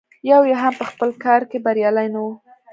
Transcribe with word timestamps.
یو 0.29 0.41
یې 0.49 0.55
هم 0.61 0.73
په 0.79 0.85
خپل 0.91 1.09
کار 1.23 1.41
کې 1.49 1.57
بریالی 1.65 2.07
نه 2.13 2.19
و. 2.25 2.27